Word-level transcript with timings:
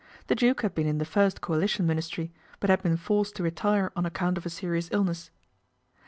The 0.25 0.33
Duke 0.35 0.63
had 0.63 0.73
been 0.73 0.87
in 0.87 0.97
the 0.97 1.05
first 1.05 1.41
Coali 1.41 1.69
tion 1.69 1.85
Ministry, 1.85 2.31
but 2.59 2.71
had 2.71 2.81
been 2.81 2.97
forced 2.97 3.35
to 3.35 3.43
retire 3.43 3.91
o: 3.95 4.01
account 4.03 4.35
of 4.39 4.47
a 4.47 4.49
serious 4.49 4.89
illness. 4.91 5.29